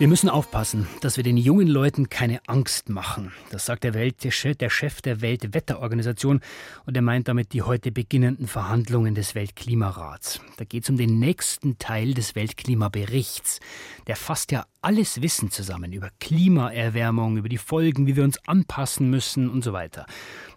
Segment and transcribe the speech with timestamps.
[0.00, 3.32] Wir müssen aufpassen, dass wir den jungen Leuten keine Angst machen.
[3.50, 6.40] Das sagt der, Welt, der Chef der Weltwetterorganisation
[6.86, 10.40] und er meint damit die heute beginnenden Verhandlungen des Weltklimarats.
[10.56, 13.60] Da geht es um den nächsten Teil des Weltklimaberichts.
[14.06, 19.10] Der fasst ja alles Wissen zusammen über Klimaerwärmung, über die Folgen, wie wir uns anpassen
[19.10, 20.06] müssen und so weiter.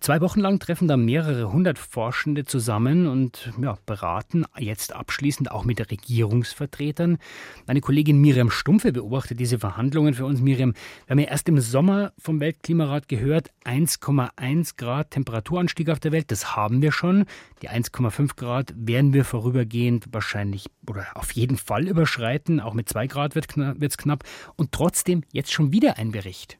[0.00, 5.66] Zwei Wochen lang treffen da mehrere hundert Forschende zusammen und ja, beraten jetzt abschließend auch
[5.66, 7.18] mit Regierungsvertretern.
[7.66, 10.40] Meine Kollegin Miriam Stumpfe beobachtet diese Verhandlungen für uns.
[10.40, 10.72] Miriam,
[11.04, 16.30] wir haben ja erst im Sommer vom Weltklimarat gehört, 1,1 Grad Temperaturanstieg auf der Welt,
[16.30, 17.26] das haben wir schon.
[17.60, 22.60] Die 1,5 Grad werden wir vorübergehend wahrscheinlich oder auf jeden Fall überschreiten.
[22.60, 24.24] Auch mit 2 Grad wird es knapp.
[24.56, 26.58] Und trotzdem jetzt schon wieder ein Bericht.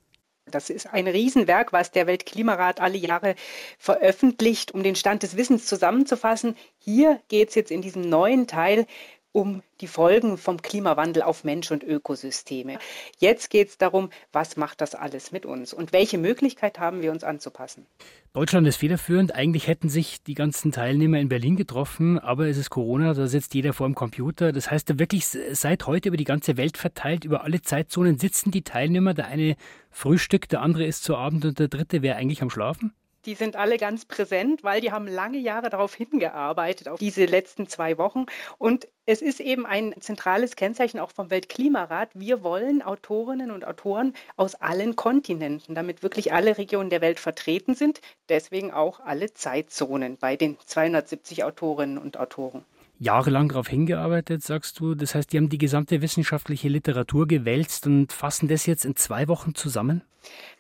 [0.51, 3.35] Das ist ein Riesenwerk, was der Weltklimarat alle Jahre
[3.79, 6.57] veröffentlicht, um den Stand des Wissens zusammenzufassen.
[6.79, 8.87] Hier geht es jetzt in diesem neuen Teil
[9.33, 12.78] um die Folgen vom Klimawandel auf Mensch und Ökosysteme.
[13.19, 17.12] Jetzt geht es darum, was macht das alles mit uns und welche Möglichkeit haben wir
[17.12, 17.86] uns anzupassen.
[18.33, 19.34] Deutschland ist federführend.
[19.34, 23.55] Eigentlich hätten sich die ganzen Teilnehmer in Berlin getroffen, aber es ist Corona, da sitzt
[23.55, 24.53] jeder vor dem Computer.
[24.53, 28.62] Das heißt, wirklich seit heute über die ganze Welt verteilt, über alle Zeitzonen sitzen die
[28.62, 29.14] Teilnehmer.
[29.14, 29.56] Der eine
[29.91, 32.92] frühstückt, der andere ist zu Abend und der dritte wäre eigentlich am Schlafen?
[33.27, 37.69] Die sind alle ganz präsent, weil die haben lange Jahre darauf hingearbeitet, auf diese letzten
[37.69, 38.25] zwei Wochen.
[38.57, 42.11] Und es ist eben ein zentrales Kennzeichen auch vom Weltklimarat.
[42.15, 47.75] Wir wollen Autorinnen und Autoren aus allen Kontinenten, damit wirklich alle Regionen der Welt vertreten
[47.75, 48.01] sind.
[48.31, 52.65] Deswegen auch alle Zeitzonen bei den 270 Autorinnen und Autoren
[53.01, 54.95] jahrelang darauf hingearbeitet, sagst du.
[54.95, 59.27] Das heißt, die haben die gesamte wissenschaftliche Literatur gewälzt und fassen das jetzt in zwei
[59.27, 60.03] Wochen zusammen?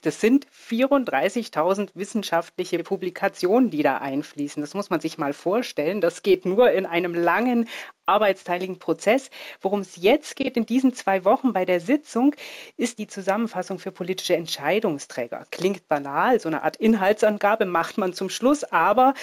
[0.00, 4.62] Das sind 34.000 wissenschaftliche Publikationen, die da einfließen.
[4.62, 6.00] Das muss man sich mal vorstellen.
[6.00, 7.68] Das geht nur in einem langen
[8.10, 9.30] arbeitsteiligen Prozess.
[9.60, 12.34] Worum es jetzt geht in diesen zwei Wochen bei der Sitzung,
[12.76, 15.46] ist die Zusammenfassung für politische Entscheidungsträger.
[15.50, 19.14] Klingt banal, so eine Art Inhaltsangabe macht man zum Schluss, aber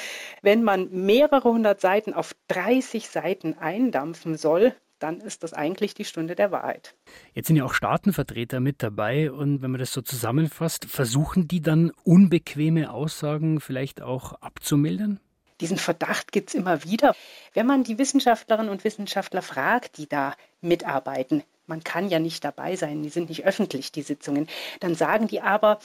[0.41, 6.05] wenn man mehrere hundert Seiten auf 30 Seiten eindampfen soll, dann ist das eigentlich die
[6.05, 6.95] Stunde der Wahrheit.
[7.33, 11.61] Jetzt sind ja auch Staatenvertreter mit dabei und wenn man das so zusammenfasst, versuchen die
[11.61, 15.19] dann unbequeme Aussagen vielleicht auch abzumildern?
[15.61, 17.15] Diesen Verdacht gibt es immer wieder.
[17.53, 22.75] Wenn man die Wissenschaftlerinnen und Wissenschaftler fragt, die da mitarbeiten, man kann ja nicht dabei
[22.75, 24.47] sein, die sind nicht öffentlich, die Sitzungen,
[24.79, 25.79] dann sagen die aber,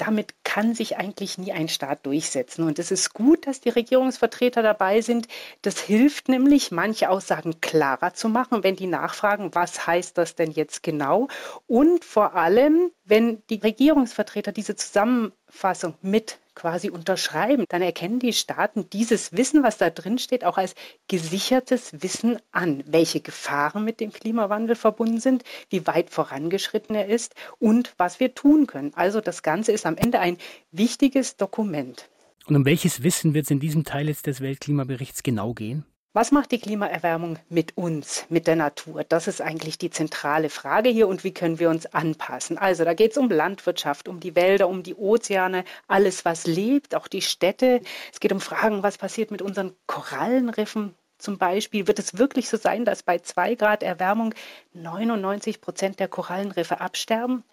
[0.00, 2.66] damit kann sich eigentlich nie ein Staat durchsetzen.
[2.66, 5.28] Und es ist gut, dass die Regierungsvertreter dabei sind.
[5.60, 10.52] Das hilft nämlich, manche Aussagen klarer zu machen, wenn die nachfragen, was heißt das denn
[10.52, 11.28] jetzt genau?
[11.66, 18.88] Und vor allem, wenn die Regierungsvertreter diese Zusammenfassung mit quasi unterschreiben, dann erkennen die Staaten
[18.90, 20.74] dieses Wissen, was da drin steht, auch als
[21.08, 27.34] gesichertes Wissen an, welche Gefahren mit dem Klimawandel verbunden sind, wie weit vorangeschritten er ist
[27.58, 28.92] und was wir tun können.
[28.94, 30.38] Also das Ganze ist am Ende ein
[30.72, 32.08] wichtiges Dokument.
[32.46, 35.84] Und um welches Wissen wird es in diesem Teil jetzt des Weltklimaberichts genau gehen?
[36.12, 39.04] Was macht die Klimaerwärmung mit uns, mit der Natur?
[39.04, 42.58] Das ist eigentlich die zentrale Frage hier und wie können wir uns anpassen?
[42.58, 46.96] Also da geht es um Landwirtschaft, um die Wälder, um die Ozeane, alles, was lebt,
[46.96, 47.80] auch die Städte.
[48.12, 52.56] Es geht um Fragen, was passiert mit unseren Korallenriffen, zum Beispiel, wird es wirklich so
[52.56, 54.34] sein, dass bei zwei Grad Erwärmung
[54.72, 57.44] 99 Prozent der Korallenriffe absterben?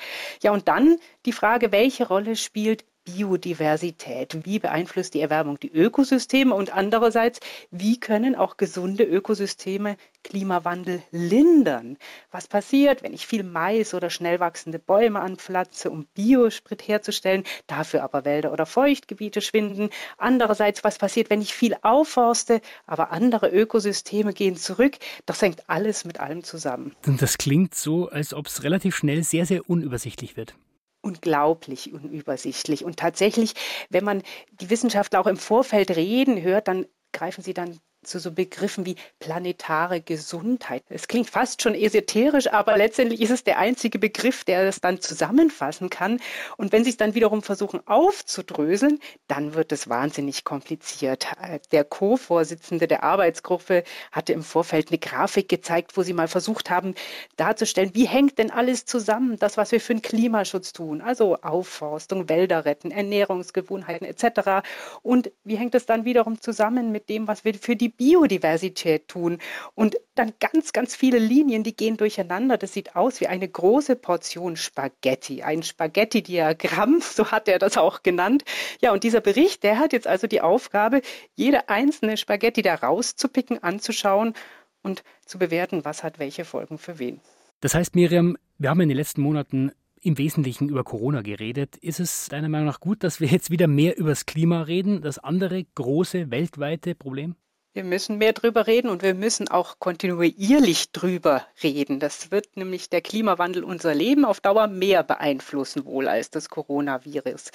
[0.42, 4.46] Ja, und dann die Frage, welche Rolle spielt Biodiversität?
[4.46, 6.54] Wie beeinflusst die Erwärmung die Ökosysteme?
[6.54, 7.40] Und andererseits,
[7.72, 11.98] wie können auch gesunde Ökosysteme Klimawandel lindern?
[12.32, 18.04] Was passiert, wenn ich viel Mais oder schnell wachsende Bäume anpflanze, um Biosprit herzustellen, dafür
[18.04, 19.90] aber Wälder oder Feuchtgebiete schwinden?
[20.18, 24.98] Andererseits, was passiert, wenn ich viel aufforste, aber andere Ökosysteme gehen zurück?
[25.26, 26.94] Das hängt alles mit allem zusammen.
[27.06, 30.56] Das klingt so, als ob es relativ schnell sehr, sehr unübersichtlich wird
[31.02, 32.84] unglaublich unübersichtlich.
[32.84, 33.54] Und tatsächlich,
[33.90, 38.32] wenn man die Wissenschaftler auch im Vorfeld reden hört, dann greifen sie dann zu so
[38.32, 40.84] Begriffen wie planetare Gesundheit.
[40.90, 45.02] Es klingt fast schon esoterisch, aber letztendlich ist es der einzige Begriff, der das dann
[45.02, 46.20] zusammenfassen kann.
[46.58, 51.28] Und wenn sie es dann wiederum versuchen aufzudröseln, dann wird es wahnsinnig kompliziert.
[51.72, 56.96] Der Co-Vorsitzende der Arbeitsgruppe hatte im Vorfeld eine Grafik gezeigt, wo sie mal versucht haben
[57.36, 62.30] darzustellen, wie hängt denn alles zusammen, das, was wir für den Klimaschutz tun, also Aufforstung,
[62.30, 64.68] Wälder retten, Ernährungsgewohnheiten etc.
[65.02, 69.40] Und wie hängt es dann wiederum zusammen mit dem, was wir für die Biodiversität tun.
[69.76, 72.58] Und dann ganz, ganz viele Linien, die gehen durcheinander.
[72.58, 75.44] Das sieht aus wie eine große Portion Spaghetti.
[75.44, 78.44] Ein Spaghetti-Diagramm, so hat er das auch genannt.
[78.82, 81.02] Ja, und dieser Bericht, der hat jetzt also die Aufgabe,
[81.36, 84.34] jede einzelne Spaghetti da rauszupicken, anzuschauen
[84.82, 87.20] und zu bewerten, was hat welche Folgen für wen.
[87.60, 89.72] Das heißt, Miriam, wir haben in den letzten Monaten
[90.02, 91.76] im Wesentlichen über Corona geredet.
[91.78, 95.02] Ist es deiner Meinung nach gut, dass wir jetzt wieder mehr über das Klima reden,
[95.02, 97.36] das andere große weltweite Problem?
[97.78, 102.00] Wir müssen mehr drüber reden und wir müssen auch kontinuierlich drüber reden.
[102.00, 107.52] Das wird nämlich der Klimawandel unser Leben auf Dauer mehr beeinflussen wohl als das Coronavirus.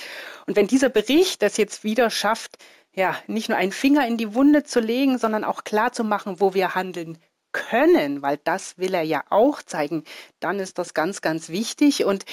[0.47, 2.59] Und wenn dieser Bericht das jetzt wieder schafft,
[2.95, 6.39] ja, nicht nur einen Finger in die Wunde zu legen, sondern auch klar zu machen,
[6.39, 7.19] wo wir handeln
[7.51, 10.05] können, weil das will er ja auch zeigen,
[10.39, 12.05] dann ist das ganz, ganz wichtig.
[12.05, 12.27] Und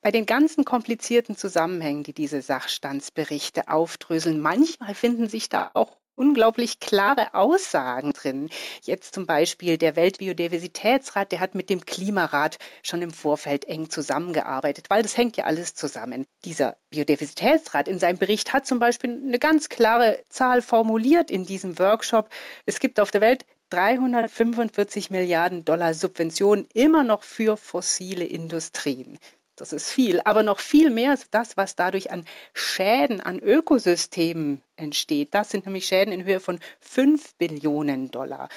[0.00, 6.80] bei den ganzen komplizierten Zusammenhängen, die diese Sachstandsberichte aufdröseln, manchmal finden sich da auch unglaublich
[6.80, 8.50] klare Aussagen drin.
[8.82, 14.90] Jetzt zum Beispiel der Weltbiodiversitätsrat, der hat mit dem Klimarat schon im Vorfeld eng zusammengearbeitet,
[14.90, 16.26] weil das hängt ja alles zusammen.
[16.44, 21.78] Dieser Biodiversitätsrat in seinem Bericht hat zum Beispiel eine ganz klare Zahl formuliert in diesem
[21.78, 22.30] Workshop.
[22.64, 29.18] Es gibt auf der Welt 345 Milliarden Dollar Subventionen immer noch für fossile Industrien.
[29.56, 34.60] Das ist viel, aber noch viel mehr ist das, was dadurch an Schäden an Ökosystemen
[34.76, 35.34] entsteht.
[35.34, 38.50] Das sind nämlich Schäden in Höhe von 5 Billionen Dollar.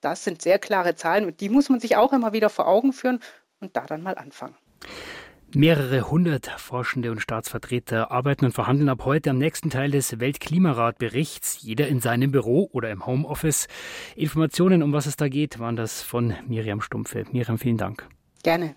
[0.00, 2.92] Das sind sehr klare Zahlen und die muss man sich auch immer wieder vor Augen
[2.92, 3.18] führen
[3.60, 4.54] und da dann mal anfangen.
[5.56, 11.62] Mehrere hundert Forschende und Staatsvertreter arbeiten und verhandeln ab heute am nächsten Teil des Weltklimaratberichts,
[11.62, 13.68] jeder in seinem Büro oder im Homeoffice.
[14.16, 17.24] Informationen, um was es da geht, waren das von Miriam Stumpfe.
[17.30, 18.08] Miriam, vielen Dank.
[18.42, 18.74] Gerne.